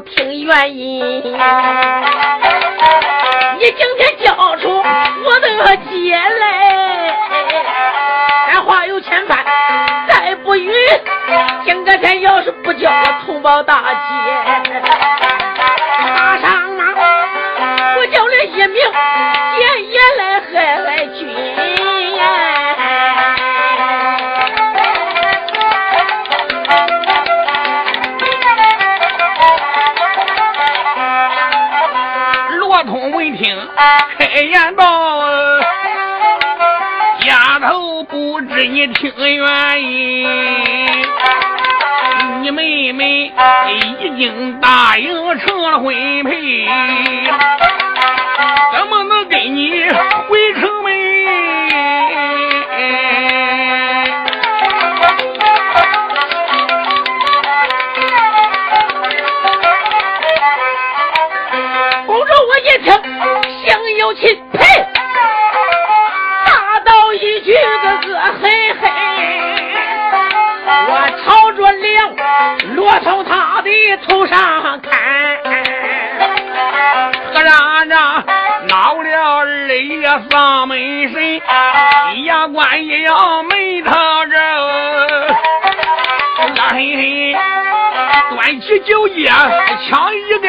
[0.00, 0.31] 听
[89.88, 90.48] 枪一根，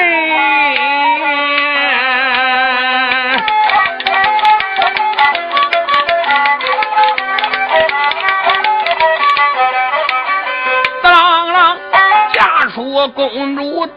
[11.02, 13.88] 当出公主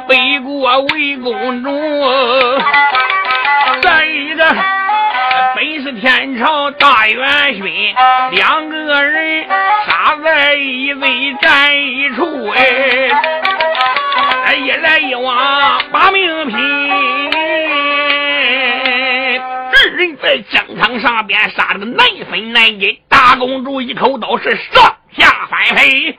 [0.00, 1.70] 北国魏公主，
[3.80, 4.44] 这一个
[5.54, 7.94] 本是天朝大元勋，
[8.32, 9.46] 两个人
[9.86, 13.10] 杀在一堆，战一处，哎，
[14.44, 16.56] 哎，一来一往把命拼。
[19.38, 26.16] 二人在疆场上边杀的难分难解，大公主一口刀是上下翻飞。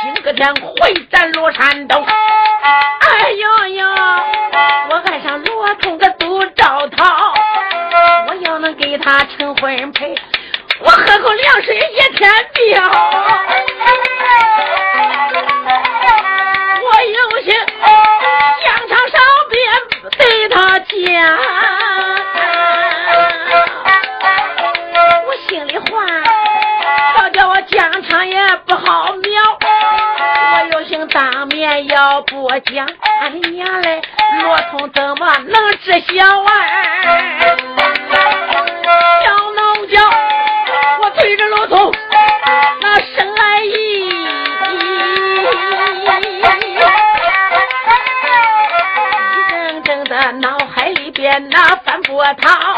[0.00, 2.04] 今个天会战罗山东。
[2.04, 3.86] 哎呦呦，
[4.90, 7.34] 我爱上罗通的杜兆涛，
[8.28, 10.14] 我要能给他成婚配，
[10.80, 12.82] 我喝口凉水也天掉。
[32.12, 32.86] 要不讲，
[33.22, 34.02] 俺的娘嘞，
[34.42, 36.52] 罗通怎么能知晓啊？
[39.24, 39.98] 小农叫
[41.00, 41.90] 我对着罗通
[42.82, 44.10] 那生来意，
[49.70, 52.76] 一阵阵的脑海里边那翻波涛。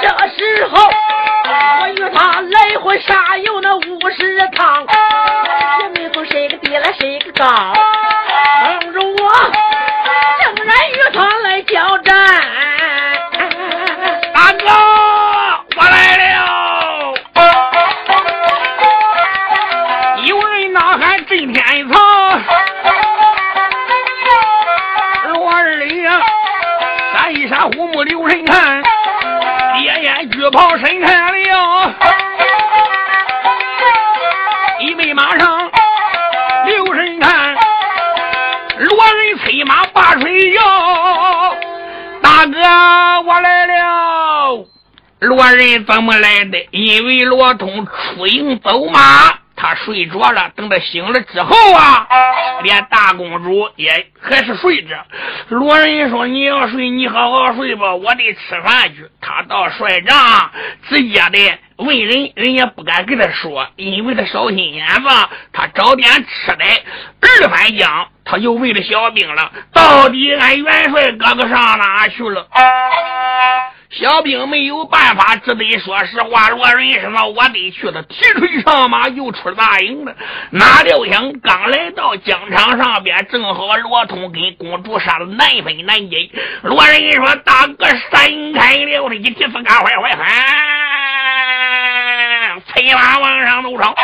[0.00, 0.06] 这
[0.38, 0.88] 时候
[1.80, 4.86] 我与他来回杀有那五十趟，
[42.66, 44.66] 啊，我来了。
[45.20, 46.66] 罗仁怎么来的？
[46.72, 49.00] 因为罗通出营走马。
[49.66, 52.06] 他睡着了，等他醒了之后啊，
[52.62, 54.90] 连大公主也还是睡着。
[55.48, 60.52] 罗仁说：“你要睡，你好好睡吧，我得吃饭去。”他到帅帐，
[60.88, 65.08] 直接的问人，人也不敢跟他说，因为他小心眼子。
[65.52, 66.64] 他找点吃的，
[67.20, 72.46] 二番讲，他就问了小兵了：“到底俺元帅哥哥上哪去了？”
[73.90, 76.48] 小兵没有办法，只得说实话。
[76.50, 80.14] 罗仁说：“我得去。”了提腿上马，又出了大营了。
[80.50, 86.30] 哪料想，刚来到疆场上边，正好罗通跟公主杀的难分难解。
[86.62, 90.85] 罗仁说：“大哥，闪开了！”我这一提四干坏坏喊，
[92.76, 93.94] 催马往上走上。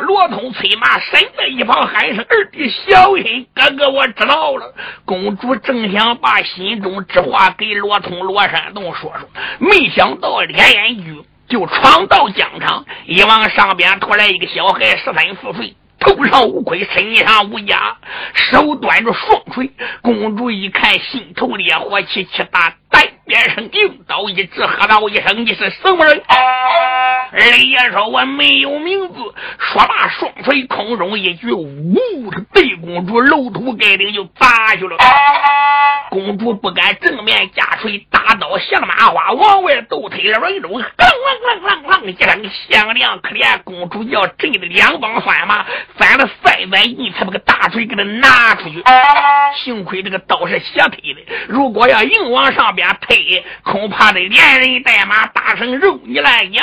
[0.00, 4.74] 罗通催马身在一旁，喊声：“二弟小心！”哥哥，我知道了。
[5.06, 9.26] 公主正想把心中之话给罗通、罗山洞说说，
[9.58, 17.96] 没想到连眼驹就闯到疆场，一往上边拖来一个小孩，十三四岁，头上无盔，身上无甲，
[18.34, 19.70] 手端着双锤。
[20.02, 22.74] 公主一看，心头烈火气气大。
[22.94, 26.22] 再变成硬刀一指，喝道一声：“你是什么人？”
[27.32, 29.14] 二爷说：“我没有名字。”
[29.58, 34.96] 说罢，双锤空中一举，呜的对公主楼头盖顶就砸去了。
[36.10, 48.80] 公主不敢正面架锤，大刀像麻花往外斗推了人中，啷啷啷啷啷一声响亮，可怜公主要震得两帮酸马翻了三转，一才把个大锤给他拿出去。
[49.64, 52.83] 幸亏这个刀是斜推的，如果要硬往上边。
[52.84, 56.62] 呀，呸，恐怕得连人带马大声肉你来呀！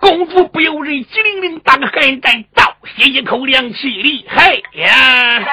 [0.00, 5.44] 公主不由人急灵灵打个寒战，倒吸一口凉气，厉害呀！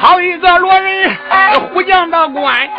[0.00, 1.18] 好一个罗人
[1.70, 2.70] 虎将的官，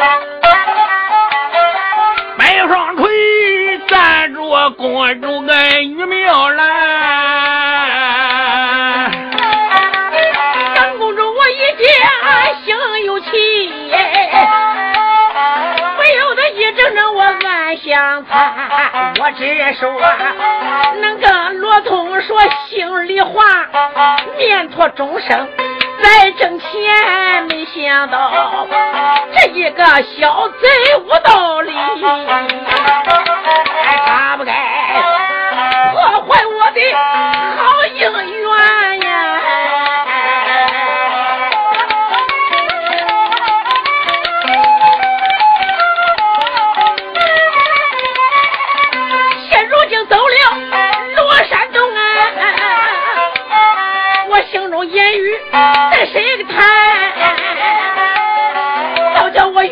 [2.39, 3.07] 摆双腿
[3.87, 5.53] 站住公主个
[19.19, 19.89] 我只说
[21.01, 23.43] 能跟罗通说心里话，
[24.37, 25.47] 念托终生
[26.01, 26.69] 再挣钱。
[27.49, 28.67] 没想到
[29.33, 30.67] 这一个小贼
[31.05, 31.73] 无道理，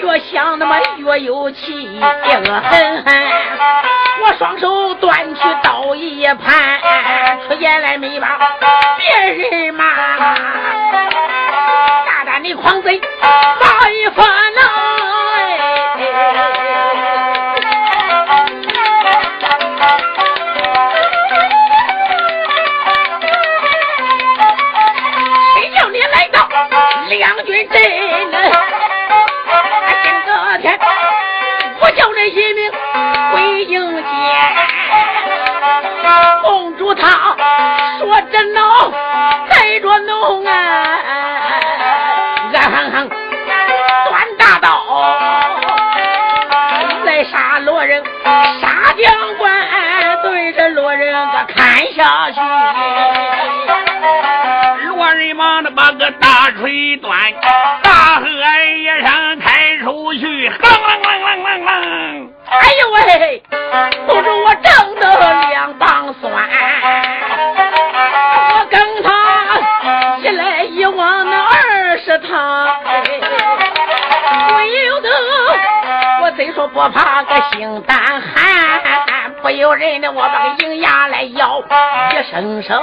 [0.01, 3.27] 越想那么越有气，恶狠狠。
[4.21, 6.79] 我双手端起刀一盘，
[7.47, 8.37] 出言来没把
[8.97, 9.85] 别人骂。
[12.05, 13.01] 大胆的狂贼，
[13.59, 14.23] 发一发
[25.55, 26.47] 谁叫你来到
[27.09, 28.96] 两军阵？
[36.47, 37.35] 公主她
[37.99, 38.89] 说着恼，
[39.49, 40.53] 带着弄啊，
[42.53, 44.67] 暗哼哼端大刀
[47.03, 48.01] 来杀罗人，
[48.61, 49.51] 杀将官
[50.23, 52.39] 对着罗人个砍下去。
[54.87, 57.19] 罗人忙的把个大锤端，
[57.83, 61.67] 大河一声开出去，啷啷啷啷啷啷。
[62.49, 63.43] 哎呦喂，
[64.07, 65.03] 不住我挣得
[65.49, 66.25] 两帮酸，
[68.53, 69.07] 我跟他
[70.21, 72.67] 起来一往那二十趟，
[74.47, 75.09] 不由得
[76.21, 78.81] 我虽说不怕个心胆寒，
[79.41, 81.59] 不由人的我把个银牙来咬，
[82.11, 82.73] 一伸手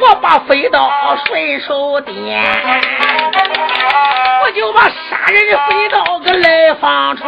[0.00, 0.90] 我把飞刀
[1.26, 2.42] 顺手点，
[4.42, 7.24] 我就把杀人的飞刀给来放出。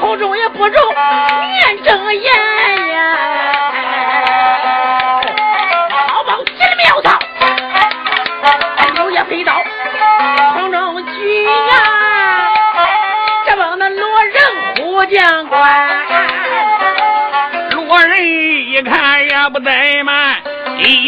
[0.00, 2.32] 口中也不中念正言
[2.88, 3.16] 呀，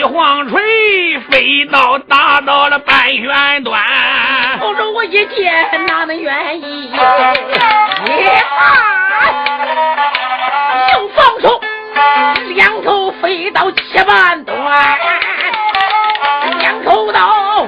[0.01, 3.79] 一晃锤飞刀打到了半圆端。
[4.59, 5.53] 口中我一见
[5.87, 6.85] 哪能愿意？
[6.85, 7.35] 一把
[10.95, 11.61] 又放手
[12.55, 14.57] 两口飞刀七万段，
[16.59, 17.67] 两口刀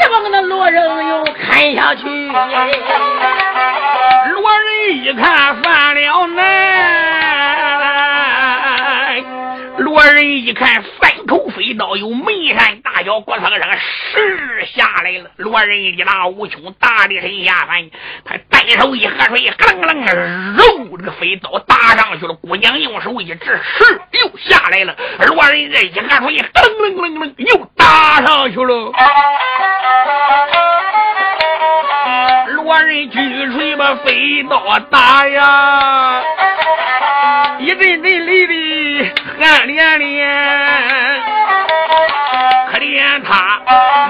[0.00, 2.08] 这帮那罗人又砍下去。
[4.32, 6.42] 罗人一看犯了难，
[9.76, 10.82] 罗人一看
[11.26, 15.30] 口飞刀有眉山大小，国苍上石下来了。
[15.36, 17.90] 罗人一拿无穷大力神下凡，
[18.24, 22.34] 他单手一合水，咯楞楞揉这个飞刀打上去了。
[22.34, 24.94] 姑娘用手一指，石又下来了。
[25.26, 28.92] 罗人这一合水，咯楞楞楞又打上去了。
[32.54, 36.22] 罗人举锤把飞刀打呀，
[37.58, 40.65] 一阵阵泪的汗连连。
[43.22, 43.60] 他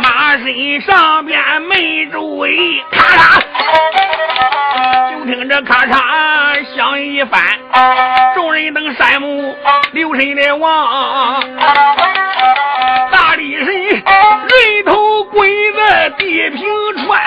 [0.03, 3.41] 马身上边没周围，咔嚓，
[5.13, 7.43] 就听这咔嚓响一番，
[8.35, 9.55] 众人等山木
[9.93, 11.41] 留神的望，
[13.11, 16.61] 大力神人头跪在地平
[17.07, 17.21] 川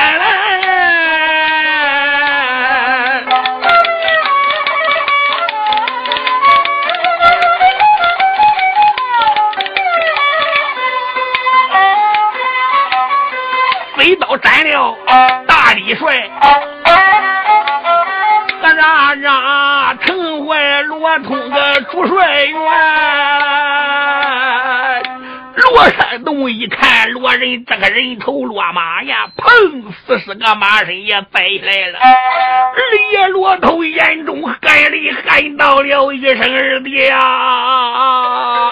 [14.30, 14.96] 刀斩了
[15.48, 16.30] 大李帅，
[18.62, 22.60] 俺让让城外罗通的主帅员。
[25.56, 29.92] 罗山东一看罗人这个人头落马呀，砰！
[30.06, 31.98] 四十个马身也摆下来了。
[32.00, 32.80] 二
[33.12, 38.70] 爷罗通眼中含泪喊到了一声二爹啊！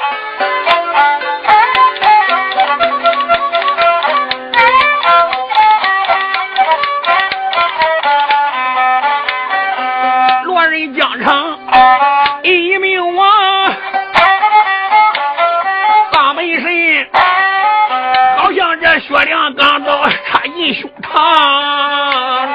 [21.18, 22.48] 啊，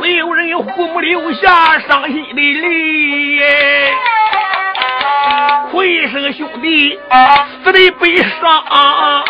[0.00, 3.92] 没有人父母留下伤心的泪，
[5.72, 6.98] 回声兄弟
[7.64, 9.24] 死的悲伤啊。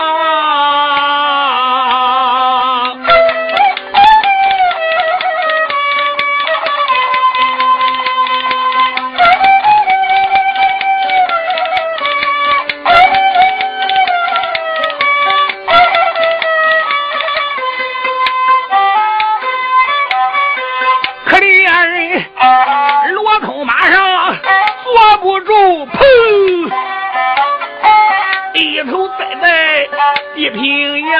[30.14, 31.16] 太平洋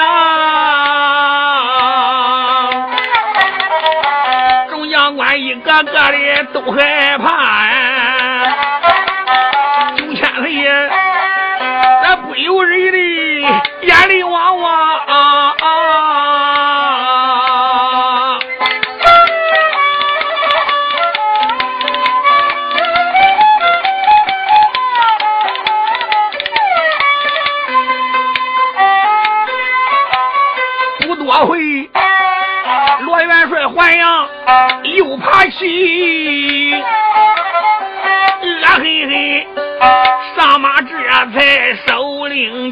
[4.69, 8.26] 中央官一个个的都害怕。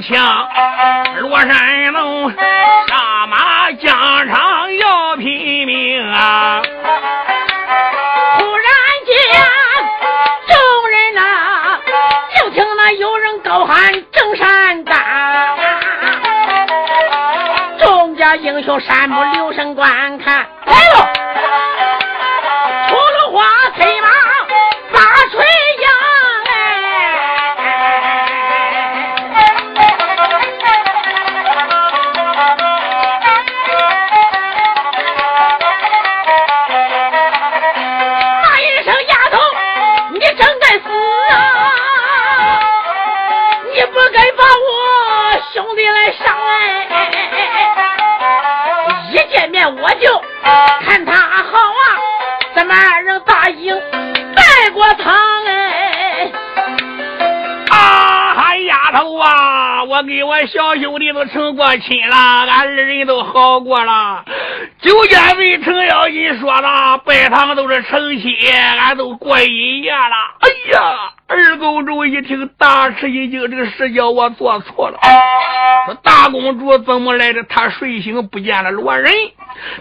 [0.01, 0.47] 枪，
[1.19, 6.61] 罗山龙上马疆场要拼命啊！
[8.37, 8.65] 突然
[9.05, 9.15] 间，
[10.47, 10.57] 众
[10.89, 11.79] 人呐，
[12.37, 15.55] 就听那有人高喊正山大，
[17.79, 20.45] 众家英雄山木留神观看。
[59.95, 64.25] 我跟我小兄弟都成过亲了，俺二人都好过了。
[64.81, 68.29] 九剑为程咬金说了，拜堂都是成亲，
[68.77, 70.35] 俺都过一夜了。
[70.41, 74.99] 哎呀，二公主一听大吃一惊，这个事叫我做错了。
[76.03, 77.41] 大公主怎么来的？
[77.43, 79.13] 她睡醒不见了罗仁，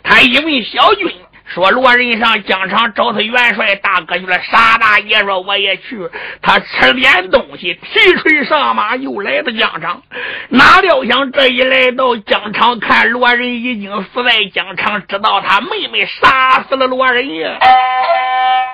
[0.04, 1.10] 她一问小军。
[1.46, 6.08] 说罗仁上疆场找他元帅大哥去了，沙大爷说我也去。
[6.40, 10.02] 他吃点东西，提锤上马，又来到疆场。
[10.48, 17.58] 哪料想这一来到疆场，看罗仁已经死在疆场，知道他妹妹杀死了罗仁呀！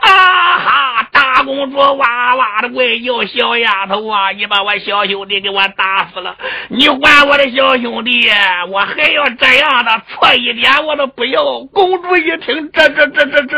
[0.02, 1.08] 啊哈！
[1.32, 6.34] 大公主哇哇的怪叫，小丫头啊，你把我小兄弟给我打死了，
[6.68, 8.28] 你还我的小兄弟，
[8.68, 11.60] 我还要这样的，错一点我都不要。
[11.72, 13.56] 公主一听，这这这这这。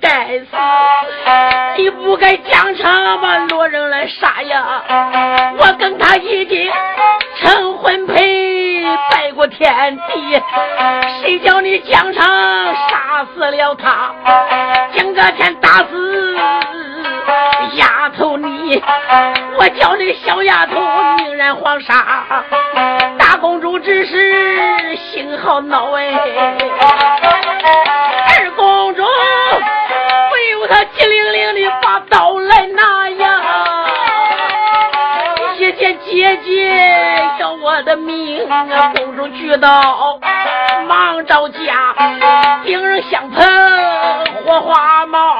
[0.00, 0.46] 该死！
[1.76, 4.82] 你不该疆场把罗人来杀呀！
[5.58, 6.70] 我跟他已经
[7.40, 10.42] 成婚配，拜过天地，
[11.22, 12.24] 谁叫你疆场
[12.88, 14.14] 杀死了他？
[14.92, 16.36] 今个天打死
[17.76, 18.82] 丫头你，
[19.58, 20.80] 我叫你小丫头
[21.16, 22.44] 命染黄沙。
[23.18, 26.10] 大公主只是心好恼哎，
[28.28, 29.02] 二公主。
[36.44, 38.46] 姐要我的命，
[38.94, 40.18] 公主举刀
[40.86, 41.94] 忙着家，
[42.64, 43.46] 兵刃相碰
[44.44, 45.36] 火花冒，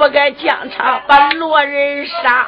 [0.00, 2.46] 不该疆场把罗人杀。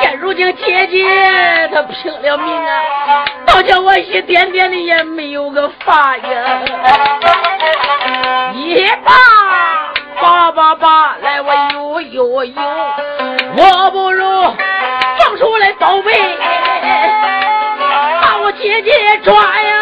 [0.00, 6.62] 现如今姐姐她拼了命啊，倒叫我一点点的也没有个法呀。
[8.54, 9.12] 一把
[10.20, 12.62] 叭叭叭，来我呦呦呦，
[13.56, 14.24] 我不如
[15.18, 16.12] 放出来宝贝，
[18.22, 19.77] 把我姐姐抓呀。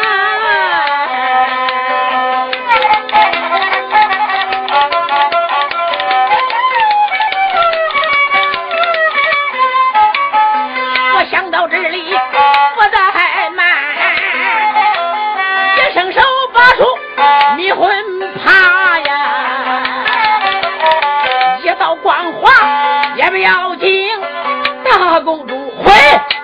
[23.87, 25.93] 要紧，大公主回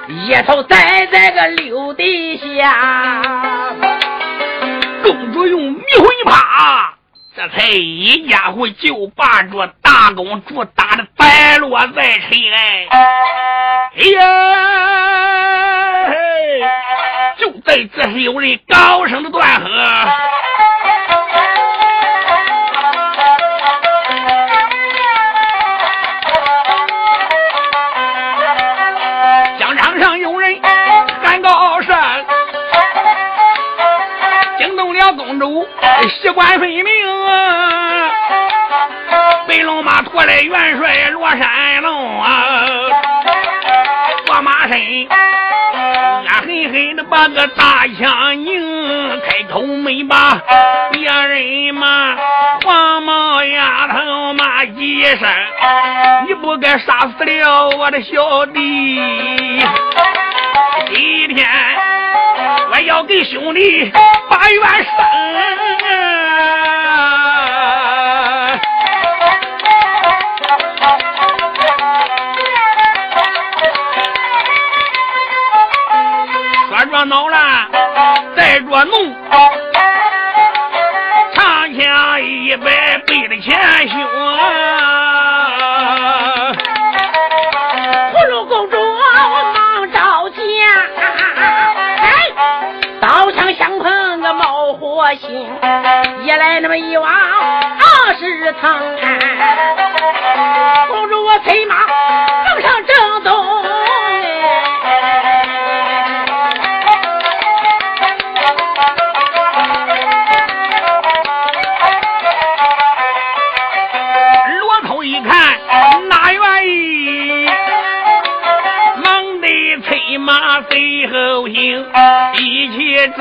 [0.09, 3.21] 一头栽在个柳底下，
[5.03, 6.91] 公主用迷魂耙，
[7.35, 12.87] 这才一家伙就把这大公主打的败落在尘埃。
[13.95, 14.21] 哎呀！
[17.39, 19.69] 就在这时，有人高声的断喝。
[36.23, 36.85] 机关分明，
[39.49, 42.65] 白龙马驮来元帅罗山龙啊，
[44.29, 50.41] 过马身，恶狠狠的把个大枪拧，开口没把
[50.93, 52.15] 别人骂，
[52.65, 55.29] 黄毛丫头骂几声，
[56.29, 59.61] 你不该杀死了我的小弟，
[60.87, 61.49] 今天
[62.71, 63.91] 我要给兄弟
[64.31, 66.02] 把冤伸。
[77.05, 77.37] 恼了，
[78.37, 79.15] 带着怒，
[81.35, 84.01] 长枪一摆背着前胸，
[88.13, 88.77] 葫芦公主
[89.53, 90.37] 忙招架，
[93.01, 95.49] 刀枪相碰个冒火星，
[96.23, 98.81] 一来那么一往二十层，
[100.89, 101.75] 公主我催马
[102.45, 102.82] 登上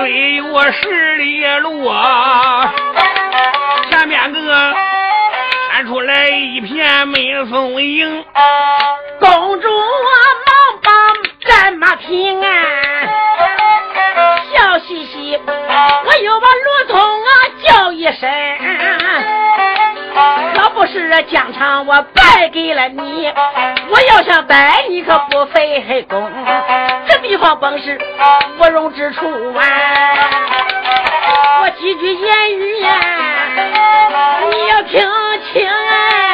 [0.02, 2.74] 追我十里路啊！
[3.88, 4.74] 前面个
[5.70, 8.26] 窜出来一片美松影，
[9.20, 10.12] 公主啊
[10.48, 10.90] 忙把
[11.48, 12.48] 战马停啊，
[14.52, 17.30] 笑嘻嘻，我又把罗通啊
[17.64, 18.28] 叫一声，
[20.56, 23.32] 可不是疆场我败给了你，
[23.92, 26.28] 我要想败你可不费功。
[27.32, 27.98] 地方本事
[28.58, 29.64] 不容之处啊！
[31.62, 33.00] 我几句言语呀，
[34.52, 35.00] 你要听
[35.54, 36.31] 清哎。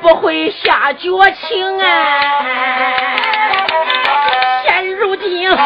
[0.00, 1.08] 不会下绝
[1.48, 1.86] 情啊！
[4.64, 5.56] 现如今人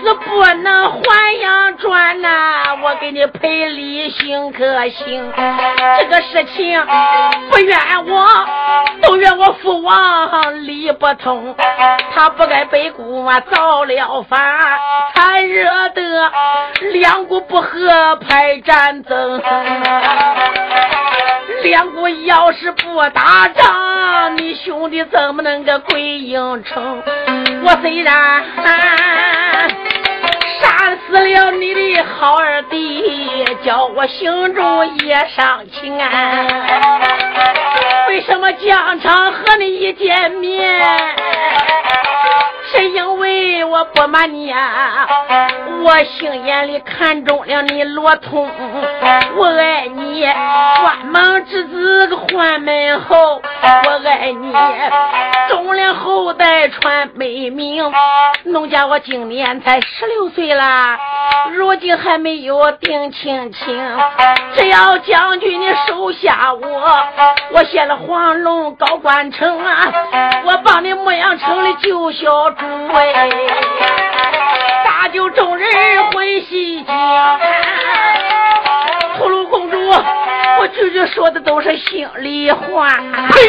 [0.00, 5.32] 死不能还阳转呐，我给你赔礼行可行？
[5.98, 6.80] 这个事情
[7.50, 8.28] 不怨我，
[9.02, 11.54] 都怨我父王理不通，
[12.14, 14.38] 他不该背锅造了反，
[15.14, 16.30] 才惹得
[16.92, 19.42] 两国不和派战争。
[21.62, 27.02] 两国要是不打仗，你兄弟怎么能个归营城？
[27.64, 28.44] 我虽然
[30.60, 35.96] 杀死了你的好二弟，叫我心中也伤情！
[38.08, 40.80] 为什么疆场和你一见面？
[42.72, 45.06] 是因为我不瞒你啊，
[45.82, 48.50] 我心眼里看中了你罗通，
[49.36, 54.54] 我爱你关门之子换门后，我爱你
[55.50, 57.92] 忠良后代传美名。
[58.44, 60.98] 农家我今年才十六岁啦，
[61.52, 63.96] 如今还没有定亲亲。
[64.56, 67.04] 只要将军你收下我，
[67.52, 69.92] 我献了黄龙高官城啊，
[70.44, 72.32] 我帮你牧羊城的救小。
[72.92, 73.12] 为，
[74.84, 75.66] 大酒众人
[76.12, 77.40] 回西江，
[79.18, 79.78] 葫芦公主，
[80.60, 82.88] 我句句说的都是心里话。
[83.30, 83.48] 嘿，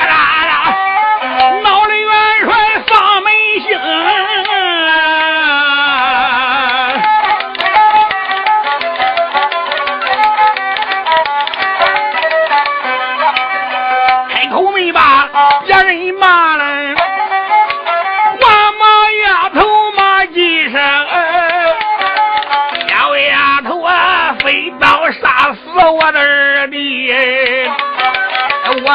[0.00, 0.74] 啦啦，
[1.62, 2.10] 闹了元
[2.44, 2.73] 帅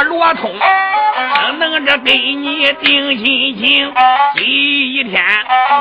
[0.03, 0.51] 罗通
[1.59, 3.93] 能着给你定心情，
[4.35, 5.23] 今天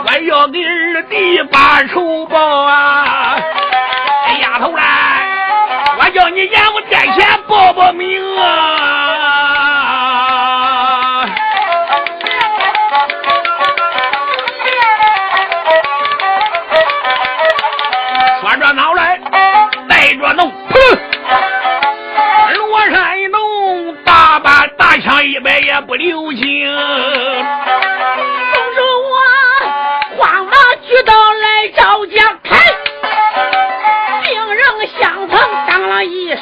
[0.07, 3.37] 我要给二弟把仇报啊！
[4.41, 4.83] 丫头来，
[5.99, 8.88] 我叫你阎王殿前报报名啊！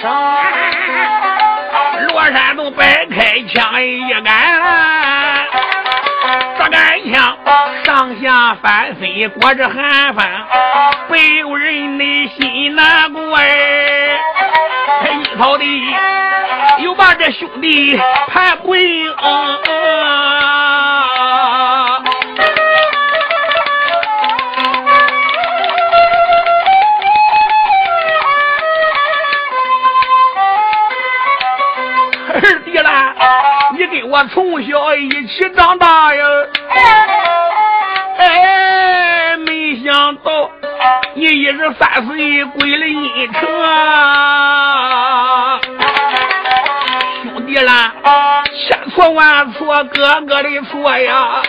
[0.07, 0.41] 了
[0.71, 2.09] 一声。
[2.09, 4.25] 罗山东摆开枪一杆，
[6.59, 7.37] 这杆枪
[7.85, 10.25] 上下翻飞，裹着寒风，
[11.09, 13.45] 不由人的心难过哎。
[15.09, 15.95] 一草地
[16.79, 18.79] 又把这兄弟盘回。
[19.23, 19.59] 嗯
[34.67, 36.25] 小一起长大呀，
[38.19, 40.51] 哎，没想到
[41.15, 45.61] 你一日三岁归了阴城啊，
[47.23, 47.93] 兄弟啦，
[48.69, 51.43] 千错万错，哥哥的错呀，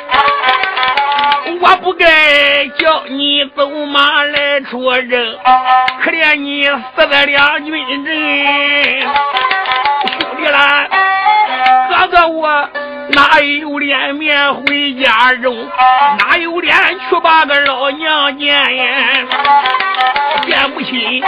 [1.60, 5.38] 我不该叫你走马来出征，
[6.04, 9.02] 可怜你死在两军阵。
[9.02, 10.88] 兄弟啦，
[11.90, 12.70] 哥哥我
[13.10, 15.68] 哪有脸面回家中？
[16.20, 16.76] 哪有脸
[17.10, 18.96] 去把个老娘见呀？
[20.46, 21.24] 见不亲，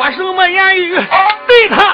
[0.00, 0.94] 我什么言语
[1.46, 1.84] 对他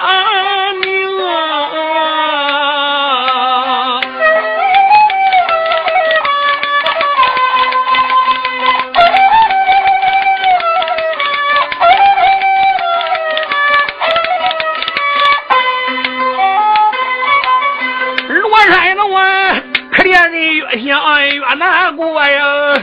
[21.50, 22.74] 想越难过呀！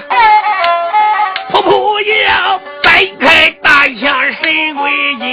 [1.52, 5.26] 噗噗一样摆开大枪神鬼精，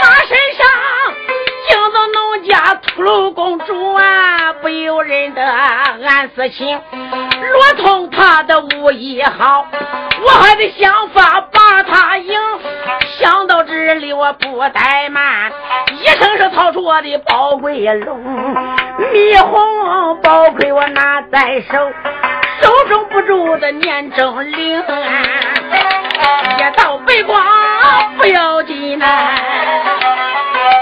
[0.00, 0.64] 马身上
[1.68, 6.80] 惊到农家秃噜公主啊，不由人的暗私情。
[7.52, 9.66] 罗通他的武艺好，
[10.22, 12.40] 我还得想法把他赢。
[13.18, 15.50] 想到这里，我不怠慢，
[15.90, 18.16] 一声声掏出我的宝贵龙，
[19.12, 21.72] 蜜红宝盔我拿在手，
[22.62, 24.82] 手中不住的念咒灵，一
[26.76, 27.42] 道白光
[28.18, 29.06] 不要紧呐。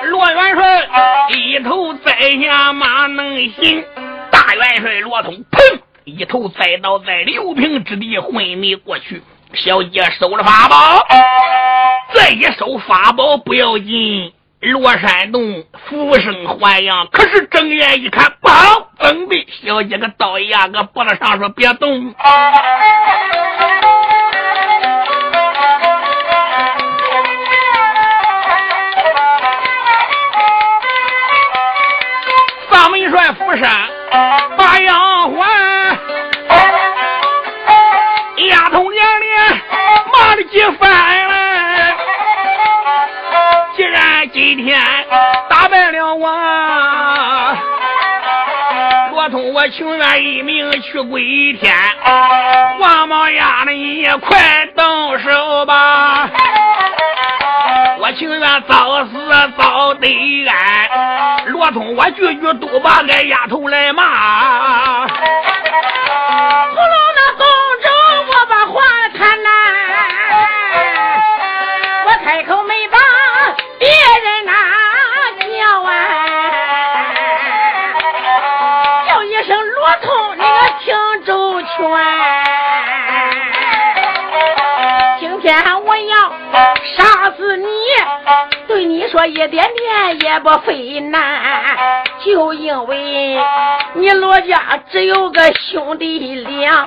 [0.05, 0.89] 罗元帅
[1.31, 2.13] 一头栽
[2.45, 3.83] 下马能行，
[4.31, 9.23] 大元帅罗通砰一头栽倒在六平之地，昏迷过去。
[9.55, 11.07] 小姐收了法宝，
[12.15, 14.33] 再一收法宝不要紧。
[14.61, 19.47] 罗山洞浮生还阳，可是睁眼一看，不好，怎的？
[19.63, 22.15] 小姐个刀压个脖子上，说别动。
[32.71, 33.71] 丧门帅府上
[34.57, 35.99] 把杨环，
[38.49, 39.63] 丫头娘脸
[40.13, 41.26] 骂的急翻
[44.57, 44.81] 天
[45.49, 46.29] 打败了我，
[49.13, 51.75] 罗通我情愿一命去归天。
[52.81, 56.29] 黄毛丫的你也快动手吧！
[57.99, 59.11] 我情愿早死
[59.59, 60.89] 早得安。
[61.47, 65.07] 罗通我句句都把俺丫头来骂。
[65.07, 65.11] 葫
[66.75, 67.45] 芦那公
[67.83, 67.89] 主，
[68.29, 68.81] 我把话
[69.17, 69.51] 谈呐，
[89.27, 91.21] 一点点也不费难，
[92.25, 93.39] 就因为
[93.95, 96.87] 你罗家只有个兄弟俩，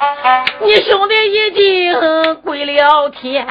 [0.62, 3.46] 你兄弟已经归了天，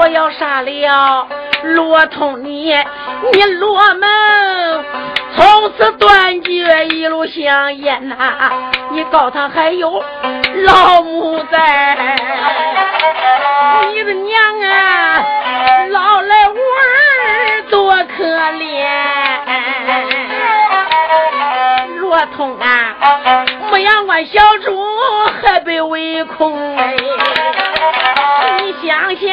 [0.00, 1.26] 我要杀了
[1.62, 2.74] 罗通你，
[3.32, 4.84] 你罗门
[5.36, 8.16] 从此断绝一路香烟呐、
[8.90, 10.02] 你高堂还有
[10.64, 12.16] 老母在，
[13.92, 14.12] 你的
[18.58, 18.88] 脸。
[21.96, 22.96] 若通啊，
[23.70, 24.84] 牧羊关小主
[25.42, 26.52] 还被围困，
[28.58, 29.28] 你想想，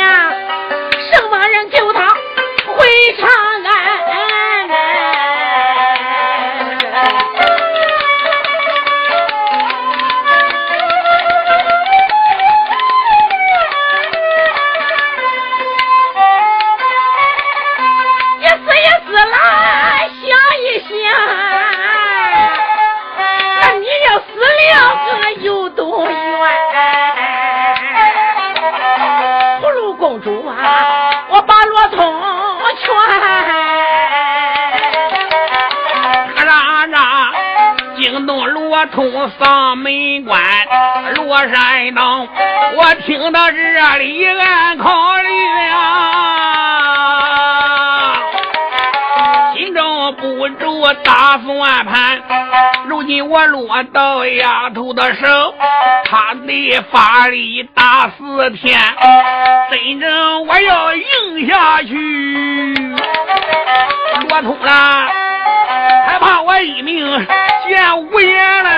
[1.12, 2.88] 什么人救他回
[3.20, 3.28] 长
[3.64, 3.97] 安？
[38.78, 39.10] 我通
[39.40, 40.40] 丧门关，
[41.16, 42.28] 罗山道，
[42.76, 45.30] 我听到这里暗考虑
[45.72, 45.82] 啊，
[49.56, 52.22] 心中不住打算盘。
[52.86, 55.56] 如今我落到丫头的手，
[56.06, 58.80] 他得法力打四天，
[59.72, 62.96] 真正我要赢下去，
[64.30, 65.08] 我通了，
[66.06, 67.06] 还怕我一命
[67.68, 68.70] 见无颜了。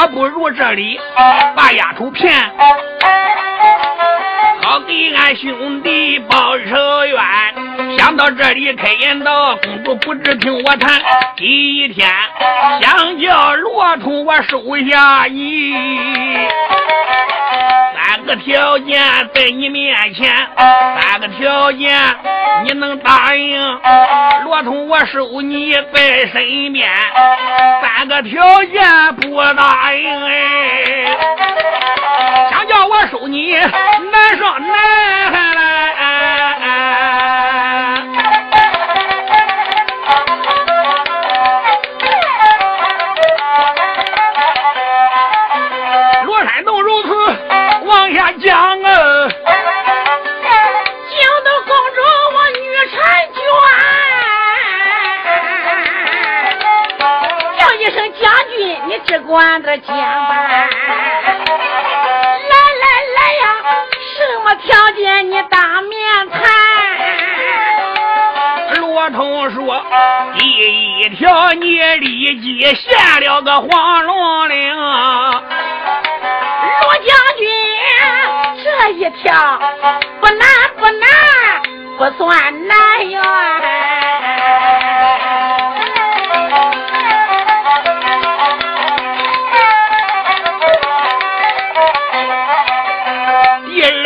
[0.00, 1.00] 我不如这里
[1.56, 2.32] 把丫头骗，
[4.62, 7.18] 好给俺兄弟报仇冤。
[8.08, 10.98] 想到这里开言道：“公主不知听我谈，
[11.36, 12.08] 第一天
[12.80, 15.74] 想叫罗通我收下你，
[17.94, 18.98] 三个条件
[19.34, 22.00] 在你面前，三个条件
[22.64, 23.78] 你能答应？
[24.46, 26.90] 罗通我收你在身边。”
[27.82, 31.14] 三个条件不答应哎，
[32.50, 35.58] 想叫我收你难上难来。
[59.28, 60.68] 管着讲吧，来
[62.48, 62.54] 来
[63.14, 63.44] 来呀，
[64.16, 66.40] 什么条件你当面谈？
[68.80, 69.84] 罗通说：
[70.38, 74.74] 第一条，你立即下了个黄龙令。
[74.74, 77.04] 罗将
[77.36, 77.46] 军，
[78.64, 79.60] 这一条
[80.22, 80.48] 不难
[80.78, 81.06] 不难，
[81.98, 83.20] 不算难呀。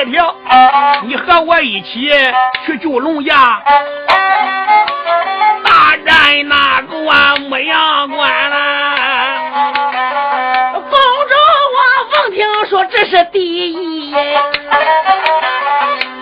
[0.04, 2.10] 你和我一起
[2.66, 3.62] 去救龙牙，
[5.64, 6.98] 大战那座
[7.48, 8.56] 牧羊关了。
[10.72, 11.34] 公主，
[11.74, 11.78] 我
[12.10, 14.12] 奉听说这是第一。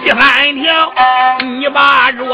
[0.03, 0.93] 第三条，
[1.41, 2.25] 你把着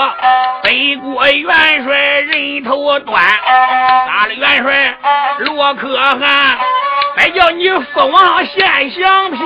[0.63, 4.95] 北国元帅人头端，杀了元帅
[5.39, 6.59] 罗可汗，
[7.17, 9.41] 再叫你父王献相片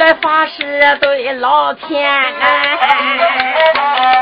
[0.00, 2.10] 该发誓对老天。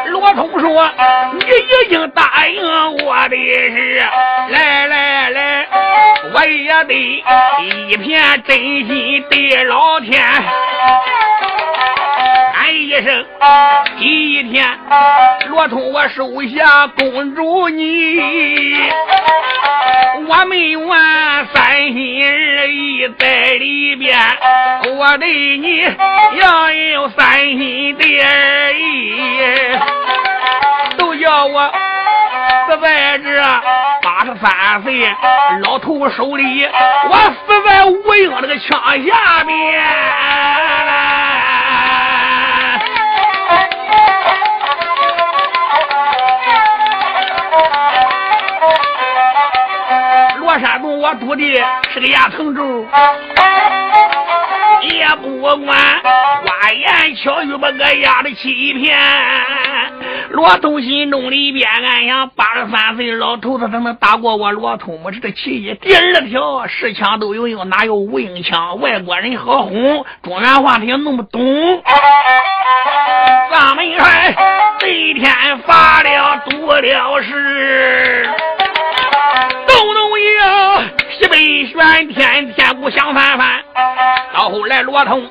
[0.07, 0.91] 罗通说
[1.39, 4.03] ：“你已经答应我的事，
[4.51, 5.67] 来来来，
[6.35, 7.25] 我也得
[7.87, 10.21] 一片真心对老天。”
[12.89, 13.27] 一声，
[13.99, 14.67] 第一天，
[15.51, 18.19] 罗通我收下公主你。
[20.27, 23.27] 我没完三心二意在
[23.59, 24.19] 里边，
[24.97, 25.83] 我对你
[26.41, 29.13] 要有三心的二意，
[30.97, 31.71] 都叫我
[32.69, 33.43] 死在这
[34.03, 35.15] 八十三岁
[35.63, 37.17] 老头手里，我
[37.47, 39.85] 死在吴英那个枪下面
[50.61, 51.43] 山东我赌的
[51.93, 52.85] 是个牙城州，
[54.83, 58.99] 也不管花言巧语把我压的欺骗。
[60.31, 65.01] 罗通心中里边暗想：八十三岁老头子他能打过我罗通？
[65.03, 65.75] 我这个其一。
[65.75, 68.79] 第二条，试枪都有用，哪有无影枪？
[68.81, 71.83] 外国人好哄，中原话他也弄不懂。
[73.51, 74.35] 咱们帅
[74.79, 78.29] 这一天发了毒了誓，
[80.39, 80.83] 动动摇，
[81.19, 83.61] 西北玄天，天鼓响翻翻。
[84.33, 85.29] 到后来罗通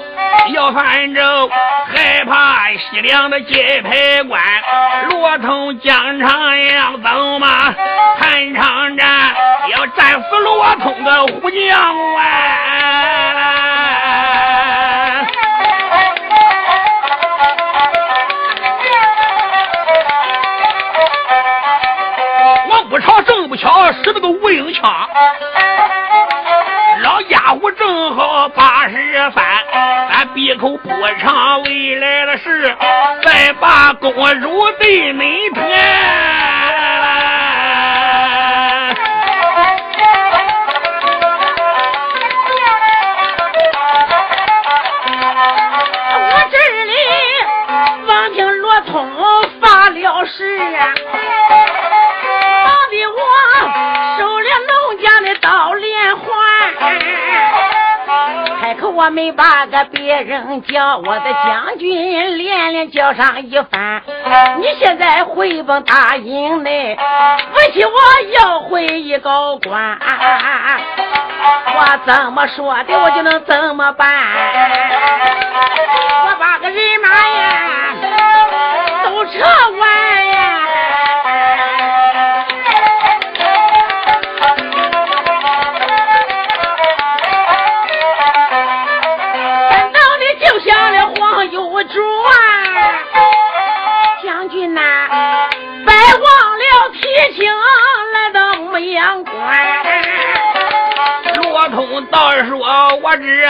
[0.54, 1.50] 要翻州，
[1.94, 4.42] 害怕西凉的界牌关，
[5.10, 7.74] 罗通疆场要走嘛，
[8.20, 9.34] 汉长战
[9.72, 10.17] 要战
[28.80, 28.96] 二十
[29.34, 29.44] 三，
[30.12, 32.76] 咱闭口不唱未来的事，
[33.26, 35.27] 再把公主对门
[59.18, 64.00] 没把个别人叫，我的将军连连叫上一番。
[64.60, 66.96] 你现在回奔大营内，
[67.52, 67.90] 不许我
[68.40, 69.98] 要回一高官。
[71.66, 74.08] 我怎么说的，我就能怎么办？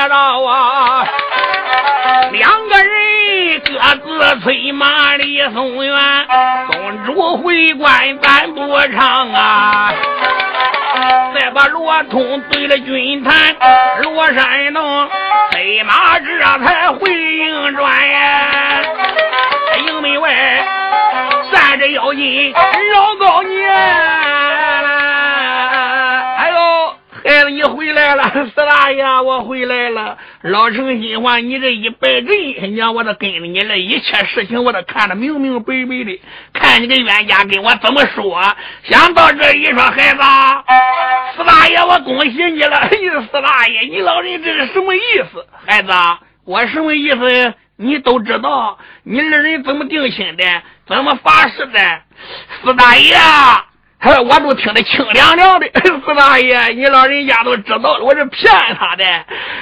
[0.08, 1.08] 道啊，
[2.32, 6.28] 两个人各自催马离松原，
[6.72, 9.94] 公主回关咱不唱啊。
[11.36, 13.56] 再把罗通对了军坛，
[14.02, 15.10] 罗山洞
[15.52, 18.82] 催马这才回营转呀。
[19.86, 20.34] 营门外
[21.52, 24.27] 站着妖精饶高年。
[27.50, 30.18] 你回来了，四大爷，我回来了。
[30.42, 36.22] 老成心话，你这一拜阵，娘我都跟着你了，一切事情我都看得明明白白的。
[36.54, 38.42] 看你个冤家跟我怎么说？
[38.84, 40.22] 想到这一说，孩子，
[41.38, 42.90] 四大爷，我恭喜你了。
[42.92, 45.00] 你四大爷，你老人这是什么意
[45.32, 45.46] 思？
[45.66, 45.92] 孩子，
[46.46, 47.54] 我什么意思？
[47.78, 48.78] 你都知道。
[49.04, 50.44] 你二人怎么定亲的？
[50.88, 51.80] 怎么发誓的？
[52.64, 53.16] 四大爷。
[54.00, 59.04] 我都听得清凉凉的，四大爷，你老人家都知道了，我是骗他的。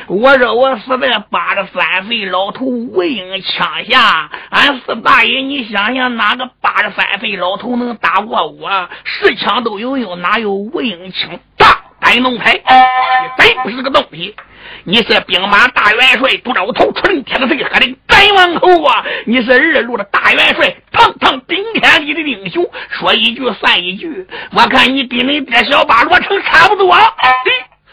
[0.07, 8.89] 我说我死在八十三岁老头无影枪下，俺四大爷，你想想哪个八十三岁老头能打过我？
[9.03, 11.39] 十枪都有用，哪有无影枪？
[11.57, 14.35] 大胆弄牌，你真不是个东西。
[14.83, 19.03] 你是兵马大元帅杜兆头，纯天的最黑的敢王口啊！
[19.25, 24.27] 你是二路的大元帅，堂堂顶天立地的英雄，说一句算一句。
[24.51, 26.93] 我看你跟你爹小八罗成差不多。
[26.93, 27.31] 哎，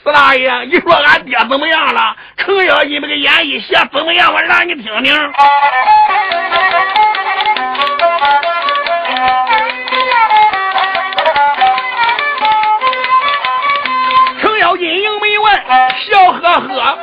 [0.04, 2.16] 四大爷，你说俺爹怎么样了？
[2.36, 4.32] 程咬金那个眼一斜，怎么样？
[4.32, 5.14] 我让你听听。
[15.72, 16.98] 笑呵呵，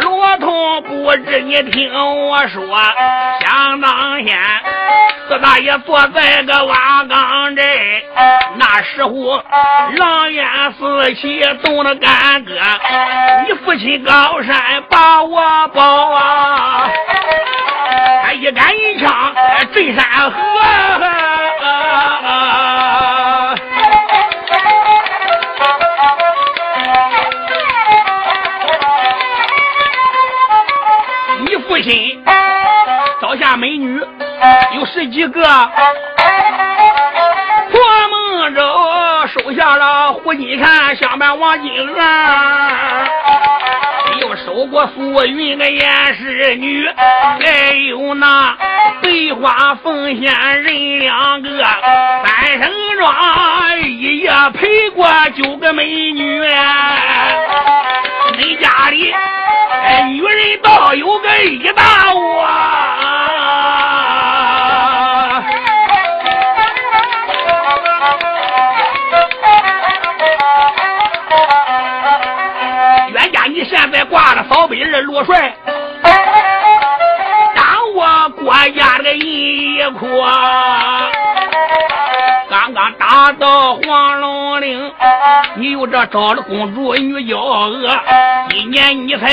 [0.00, 1.92] 罗通不知你听
[2.28, 2.66] 我说，
[3.40, 4.38] 想当年
[5.28, 7.62] 四大爷坐在个瓦岗寨，
[8.56, 9.42] 那时候
[9.96, 10.46] 狼烟
[10.78, 12.54] 四起，动了干戈，
[13.46, 16.88] 你父亲高山把我保啊，
[18.24, 19.34] 他一杆一枪
[19.74, 20.40] 震山河。
[33.58, 33.98] 美女
[34.74, 35.42] 有十几个，
[37.70, 38.62] 破梦州
[39.28, 41.96] 收下了胡金蝉、相伴王金娥，
[44.20, 46.86] 又收过素云的严氏女，
[47.40, 48.54] 还有那
[49.02, 51.48] 桂花凤仙人两个，
[52.24, 56.40] 三生庄一夜陪过九个美女，
[58.38, 59.14] 你家里
[60.08, 60.46] 女人。
[60.62, 62.46] 倒有个一大窝。
[73.12, 75.54] 冤家，你现在挂着扫北人罗帅，
[77.54, 80.06] 当我国家的一库。
[82.66, 84.92] 刚刚打到黄龙岭，
[85.54, 87.96] 你又这找了公主女娇娥，
[88.50, 89.28] 今年你才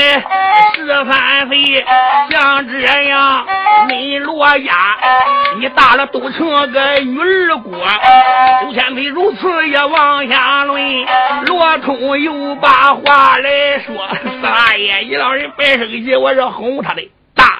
[0.76, 1.84] 十三岁，
[2.30, 3.44] 像这样
[3.88, 4.96] 没罗家，
[5.58, 7.72] 你大了都成个女儿国。
[8.62, 10.80] 周天飞如此也往下论，
[11.46, 17.02] 罗通又把话来说：“四大爷，你老人别生气，我是哄他的。”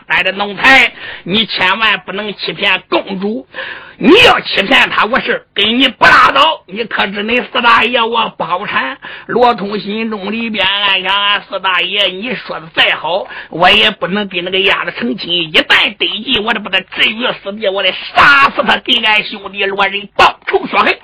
[0.06, 0.92] 大胆的奴才，
[1.24, 3.46] 你千万不能欺骗公主！
[3.96, 6.62] 你要欺骗他，我是跟你不拉倒！
[6.66, 8.98] 你可知恁四大爷我包产？
[9.26, 15.32] 罗通心中里边暗想：俺四大爷，你说的再好，我也不能跟那个丫头成亲。
[15.32, 20.98] 一旦得计，我得把他置于死地，我得杀死他，给俺兄弟罗仁报仇雪恨。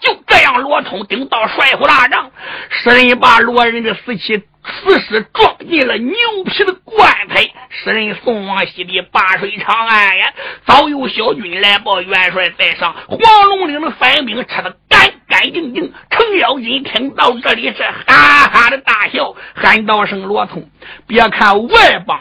[0.00, 2.30] 就这样，罗通顶到帅府大帐，
[2.70, 4.42] 使人把罗仁的死期。
[4.64, 6.14] 死尸撞进了牛
[6.46, 10.32] 皮的棺材，使人送往西的灞水长安呀。
[10.66, 15.92] 早有小军来报元帅在上，黄龙岭的反兵吃的干干净净。
[16.10, 20.68] 程咬金听到这里是哈哈的大笑，喊道声：“罗通，
[21.06, 22.18] 别看外邦。”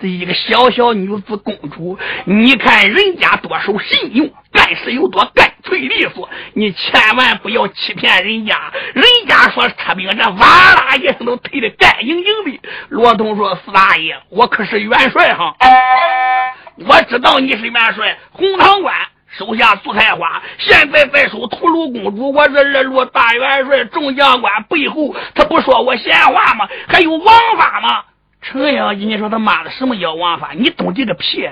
[0.00, 8.72] 这一个小小女子公主，你看人家多守信用，办事有多干脆利索，你千万不要欺骗人家。
[8.94, 12.60] 人家说撤兵，这哇啦一声都退的干净净的。
[12.90, 15.56] 罗通说：“四大爷，我可是元帅哈，
[16.86, 18.16] 我知道你是元帅。
[18.30, 18.94] 红堂关
[19.36, 26.68] 手下苏菜花，现在在守屠戮公主，我这二路大元帅众将官背后，他不说我闲话吗？
[26.86, 28.04] 还有王法吗？”
[28.50, 30.52] 程咬金，你说他妈的什么妖王法？
[30.56, 31.46] 你懂这个屁！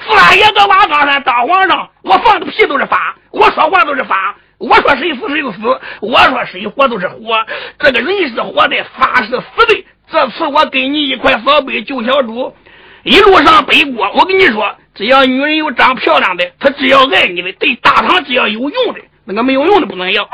[0.00, 5.58] 四大爷搁瓦岗山当皇上，我放个屁都是法，我说话都是法，我说谁死谁就死，
[6.00, 7.44] 我说谁活都是活。
[7.78, 9.84] 这个人是活的，法是死的。
[10.10, 12.54] 这次我给你一块扫北救小主，
[13.02, 14.10] 一路上背锅。
[14.14, 19.00] 我跟你说，只要女人有长漂亮的，她只要爱你的，对大唐只要有用的。
[19.30, 20.26] 那个没有用的不能要，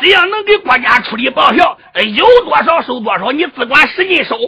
[0.00, 1.76] 只要能给国家出力报销，
[2.14, 4.38] 有多少收多少，你只管使劲收。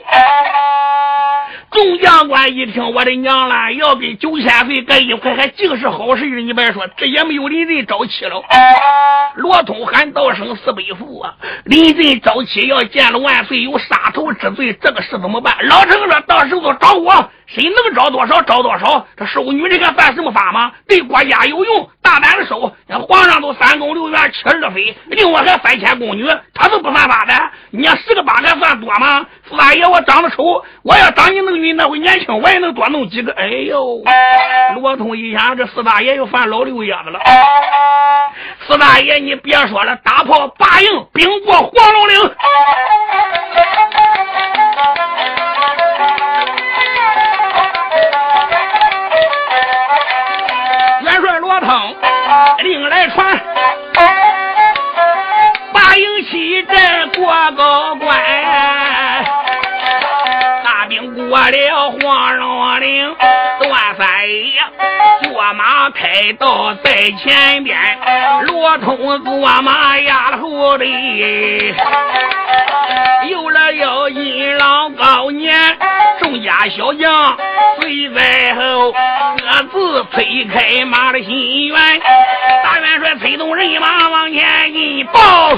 [1.72, 8.40] 众将官一听，我的娘啦，要给九千岁搁一块，还净是好事你别说，这也没有临阵招妻了。
[9.34, 15.56] 罗通喊道声四百父啊，临阵招妻要见了万岁，有杀头之罪，这个事怎么办？
[15.66, 17.30] 老臣说，到时候找我。
[17.48, 20.72] 谁能招多少招多少，这收女人还犯什么法吗？
[20.88, 22.72] 对国家有用，大胆的收。
[23.06, 27.32] 皇上都三宫六院七十二妃，另外还三千宫女，他都不犯法的。
[27.70, 29.26] 你要十个八个算多吗？
[29.48, 33.32] 四大爷，我长得丑，我要当你那个女那会年轻，我也能多弄几个。
[33.32, 34.02] 哎呦，
[34.74, 37.20] 罗通一想，这四大爷又犯老六爷子了。
[38.66, 42.30] 四大爷，你别说了，大炮八营，兵过黄龙岭。
[61.28, 63.16] 过了黄龙岭，
[63.58, 64.52] 段三爷
[65.24, 67.76] 坐马开道在前边，
[68.42, 71.74] 罗通坐马压后里，
[73.28, 75.52] 有了要引老高年，
[76.20, 77.36] 众家小将
[77.80, 81.76] 随在后，各自推开马的心愿。
[82.62, 85.50] 大元帅催动人马往前一报，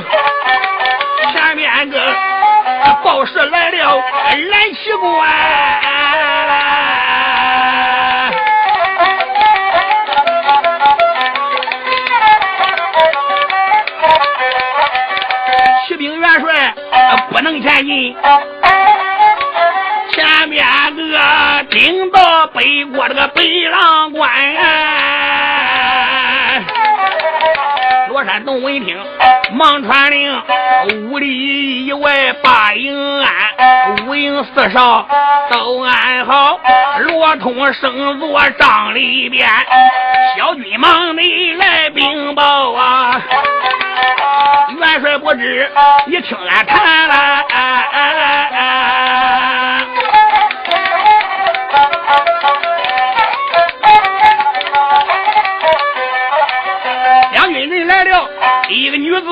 [1.32, 1.98] 前面个
[3.02, 4.02] 报事来了，
[4.50, 5.28] 蓝旗官。
[15.86, 16.74] 骑兵元帅
[17.30, 18.16] 不能前进，
[20.12, 20.64] 前面
[20.94, 24.30] 个顶到北国这个北狼关。
[28.10, 28.98] 罗山洞闻听，
[29.52, 30.42] 忙传令，
[31.08, 35.06] 五里以外把营安，五营四哨
[35.50, 36.60] 都安好。
[37.00, 39.48] 罗通升坐帐里边，
[40.36, 41.22] 小军忙的
[41.54, 43.20] 来禀报啊！
[44.78, 45.70] 元帅不知，
[46.06, 47.44] 你听俺谈了。
[58.88, 59.26] 这个女子，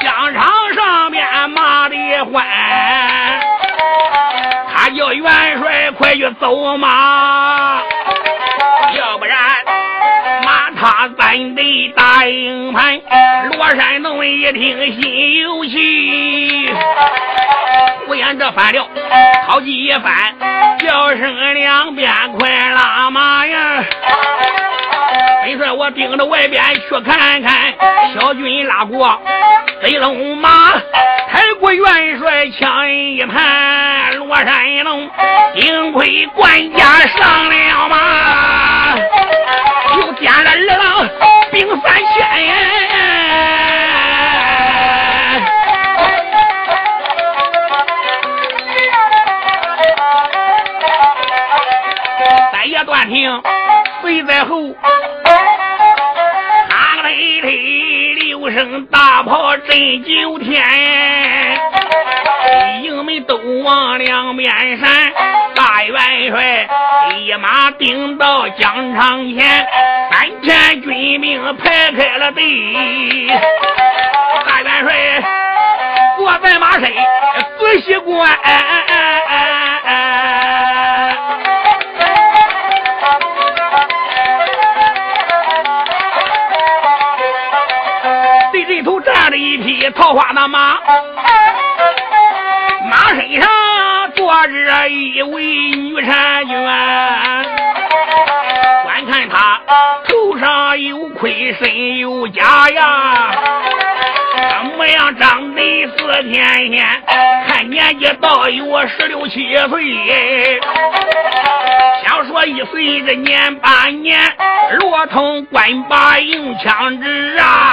[0.00, 0.42] 疆场
[0.74, 2.44] 上面骂的欢，
[4.74, 5.24] 他叫元
[5.60, 7.80] 帅快去走马，
[8.96, 9.38] 要不然
[10.44, 13.00] 马他咱得打营盘。
[13.52, 16.68] 罗山洞一听心有气，
[18.08, 18.84] 胡言这翻了
[19.46, 20.34] 好几番，
[20.80, 23.84] 叫声两边快拉马呀！
[25.48, 27.74] 没事，我盯着外边去看看，
[28.12, 29.18] 小军拉过
[29.80, 30.50] 飞龙马，
[31.32, 35.08] 抬过元帅枪一盘，罗山龙
[35.56, 38.98] 幸亏管家上了马，
[39.96, 41.08] 又点了二郎
[41.50, 42.28] 兵三千。
[52.52, 53.42] 三爷断听，
[54.08, 54.56] 随在后。
[58.16, 60.64] 六声大炮震九天，
[62.82, 65.12] 营门都往两边闪。
[65.54, 66.66] 大元帅
[67.18, 69.66] 一马顶到疆场前，
[70.10, 72.42] 三千军兵排开了队。
[74.46, 75.22] 大元帅
[76.16, 76.90] 坐在马身
[77.58, 78.26] 仔细观。
[90.08, 90.78] 桃花那马，
[92.88, 93.46] 马身上
[94.14, 96.64] 坐着一位女婵娟，
[98.84, 99.60] 观看她
[100.08, 103.32] 头上有盔，身有甲呀，
[104.88, 106.82] 模样长得似天仙，
[107.46, 110.58] 看年纪倒有十六七岁，
[112.06, 114.18] 想说一岁这年八年，
[114.78, 117.72] 罗通官把用枪支啊。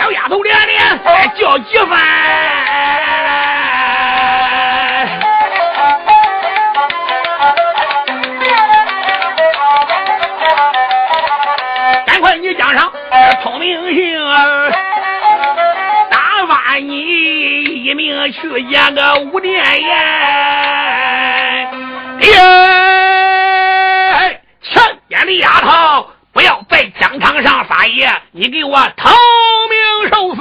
[0.00, 0.98] 小丫头连连
[1.38, 1.96] 叫几番，
[12.04, 12.92] 赶快你讲上
[13.44, 14.20] 聪明性，
[16.80, 19.92] 你一命去见个武殿爷。
[24.12, 26.06] 哎，前边的丫头。
[26.32, 29.10] 不要在疆场上撒野，你给我逃
[29.68, 30.40] 命受死！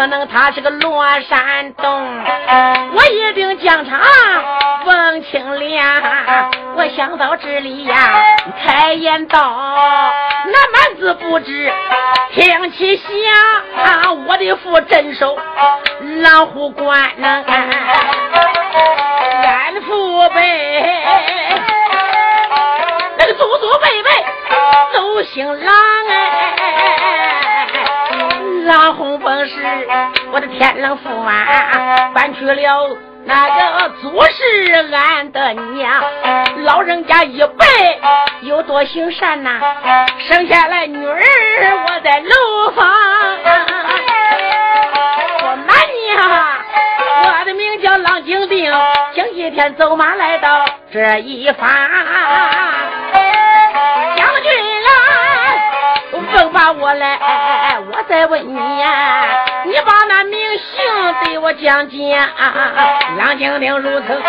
[0.00, 2.24] 可能他是个罗山洞，
[2.94, 4.00] 我一定将场
[4.86, 6.48] 问清了。
[6.74, 8.24] 我想到这里呀，
[8.64, 9.38] 开言道：
[10.46, 11.70] 那蛮子不知
[12.32, 13.06] 听其响，
[14.26, 15.36] 我的父镇守
[16.22, 17.44] 狼虎关呐，
[19.44, 20.94] 俺父辈
[23.18, 24.10] 那个祖祖辈辈
[24.94, 25.74] 都姓狼
[26.08, 27.39] 哎，
[28.70, 29.56] 狼红本是
[30.30, 31.44] 我的天狼驸马，
[32.14, 32.96] 搬去了。
[33.24, 36.00] 那个祖是俺的娘，
[36.62, 37.66] 老人家一辈
[38.42, 39.60] 有多行善呐，
[40.18, 41.20] 生下来女儿
[41.84, 42.86] 我在楼房。
[45.40, 46.16] 说满娘，
[47.24, 48.72] 我的名叫郎景定，
[49.14, 51.68] 前几天走马来到这一方。
[56.94, 61.98] 来，我再问你，你把那名姓对我讲讲。
[63.18, 64.22] 郎晶晶如此，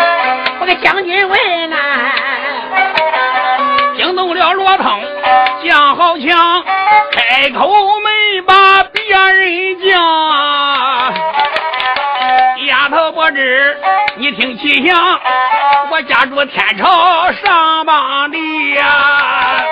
[0.60, 1.76] 我给将军问呐，
[3.96, 5.02] 惊动了罗通
[5.64, 6.64] 将好强，
[7.12, 7.68] 开口
[8.00, 9.02] 没把别
[9.32, 9.98] 人叫。
[12.66, 13.76] 丫头不知
[14.16, 15.20] 你听奇响，
[15.90, 19.64] 我家住天朝上邦地呀，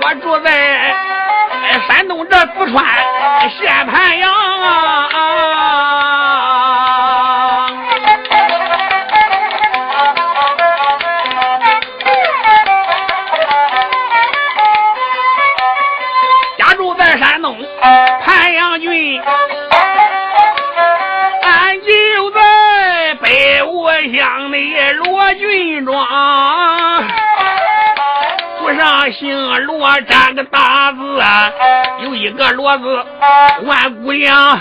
[0.00, 0.50] 我住在
[2.30, 2.84] 这不穿
[3.50, 5.08] 县盘阳啊
[16.58, 17.58] 家住在山东
[18.24, 19.20] 盘阳郡
[21.42, 26.01] 俺就在北五乡的罗军庄
[29.22, 31.22] 姓罗，占个大字，
[32.02, 33.06] 有一个罗字，
[33.62, 34.60] 万古阳，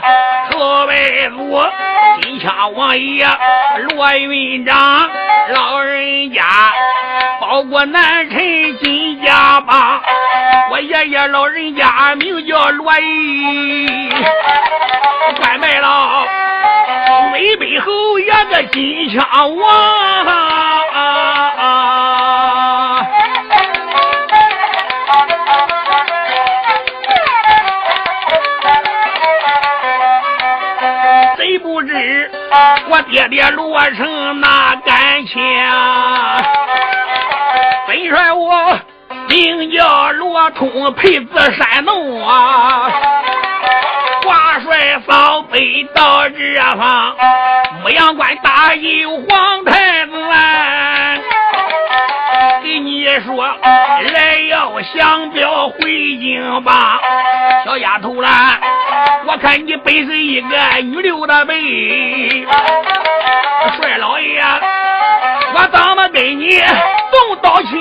[0.51, 1.59] 特辈祖，
[2.22, 3.26] 金枪王爷
[3.89, 5.09] 罗云长，
[5.49, 6.43] 老人家
[7.39, 9.99] 包括南陈金家帮，
[10.70, 13.88] 我爷爷老人家名叫罗毅，
[15.39, 16.24] 官拜了
[17.34, 19.26] 魏北侯爷个金枪
[19.57, 20.22] 王。
[32.89, 35.41] 我爹爹罗成那感情，
[37.88, 38.80] 本帅我
[39.28, 42.91] 名叫罗通，配字山东啊。
[44.24, 47.16] 挂帅扫北到这方，
[47.82, 50.12] 牧羊关大有皇太子。
[53.02, 55.80] 别说，来要降表回
[56.18, 57.02] 京吧，
[57.66, 58.60] 小丫头啦，
[59.26, 62.45] 我看你本是一个女流的辈，
[63.76, 64.39] 帅老爷，
[65.56, 67.72] 我怎么跟你动刀枪？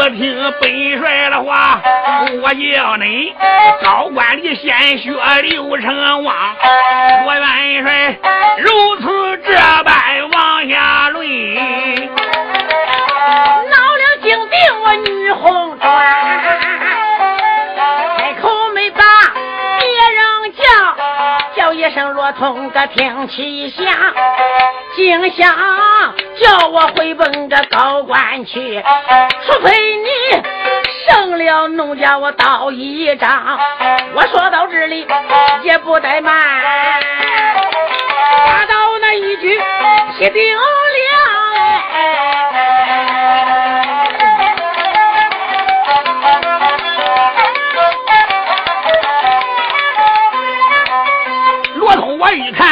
[0.00, 1.78] 我听本帅的话，
[2.42, 3.34] 我叫你
[3.82, 5.10] 高官的鲜血
[5.42, 6.34] 流成汪！
[7.26, 8.18] 我元帅
[8.60, 9.52] 如此这
[9.84, 11.22] 般往下论，
[13.68, 15.92] 老了精定我女红妆，
[18.16, 19.02] 开口没把
[19.80, 20.64] 别人叫，
[21.62, 23.84] 叫一声罗通个听其响。
[24.96, 25.54] 竟想
[26.40, 28.82] 叫我回奔这高官去，
[29.44, 30.08] 除非你
[31.06, 33.58] 胜了农家我刀一张。
[34.14, 35.06] 我说到这里
[35.62, 36.32] 也不怠慢，
[38.46, 39.60] 打到那一句
[40.16, 40.62] 铁定了。
[51.74, 52.69] 罗通，我一看。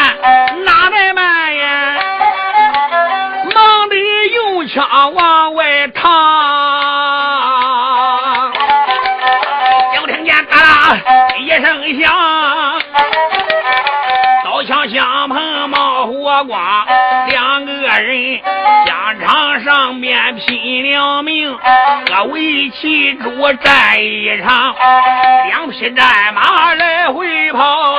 [16.48, 16.86] 光，
[17.26, 18.40] 两个人
[18.86, 21.54] 疆场上面拼了命，
[22.06, 24.74] 各为其主战一场，
[25.46, 27.94] 两匹战马来回跑，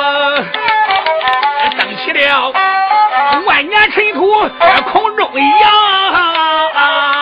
[1.77, 2.51] 争起了
[3.45, 4.49] 万年尘土
[4.91, 7.18] 空中扬。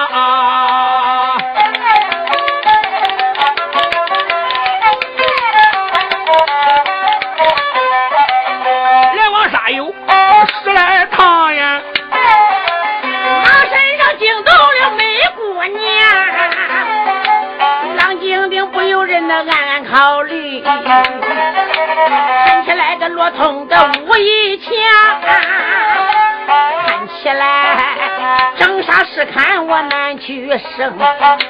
[30.57, 30.97] 生，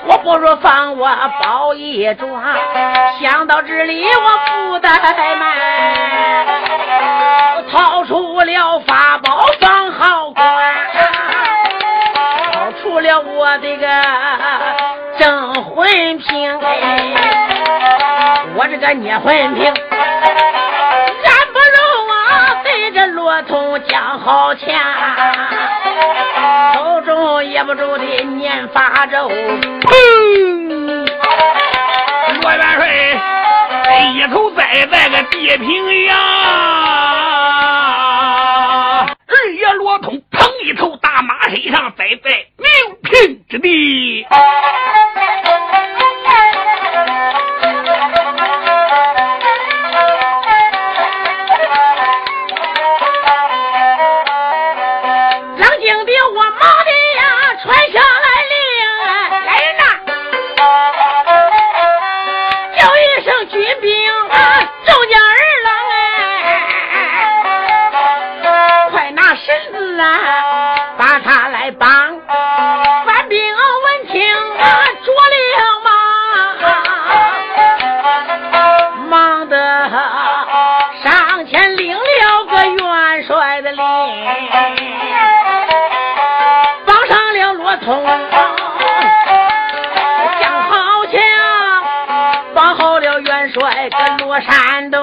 [0.07, 1.09] 我不如放我
[1.41, 2.43] 包一桩。
[3.19, 4.37] 想到这里，我
[4.69, 4.89] 不怠
[5.35, 5.45] 慢，
[7.71, 10.45] 掏出了法宝放好关，
[12.53, 13.87] 掏出了我的个
[15.17, 16.59] 镇魂瓶。
[18.55, 19.73] 我这个捏魂瓶，
[23.47, 24.77] 从江好钱，
[26.73, 31.07] 口中也不住的念法咒，砰！
[32.41, 32.85] 罗元帅
[34.15, 36.17] 一头栽在个地平洋，
[39.27, 42.67] 二爷罗通砰一头大马身上栽在明
[43.03, 44.27] 平之地。
[94.41, 94.99] 山东，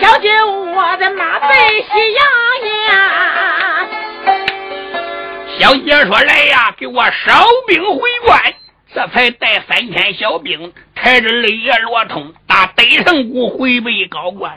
[0.00, 2.24] 小姐，我的马背喜洋
[2.88, 2.94] 洋。
[5.58, 8.38] 小姐说：“来呀，给我烧兵回关。”
[8.94, 12.32] 这才带三千小兵，抬着雷爷罗通
[12.76, 14.52] 北城谷回北高关。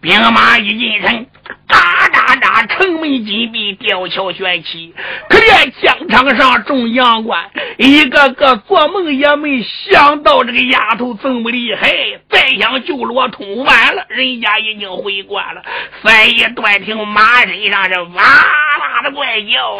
[0.00, 1.26] 兵马一进城。
[1.68, 2.66] 嘎嘎嘎！
[2.66, 4.94] 城门紧闭，吊桥悬起。
[5.28, 11.90] 可怜疆场上众阳关，一个个做梦也没想到这个丫头这么厉害。
[12.28, 15.62] 再想救罗通，完了，人家已经回关了。
[16.02, 19.76] 三爷断听马身上是哇啦的怪叫，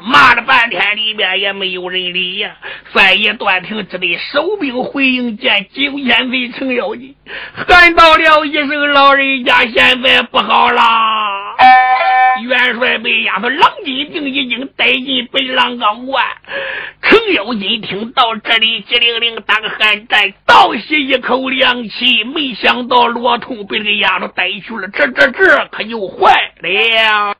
[0.00, 2.56] 骂了半天，里边也没有人理呀。
[2.94, 7.14] 三爷断听只得收兵回营见九千贼程咬金，
[7.54, 10.82] 喊到了一声：“老人家，现在不好了！”
[12.42, 16.24] 元帅被丫头郎金定已经带进北狼岗关。
[17.02, 22.24] 程咬金听到这里，急灵灵打个寒战，倒吸一口凉气。
[22.24, 27.36] 没想到罗通被这个丫头带去了，这这这可就坏了。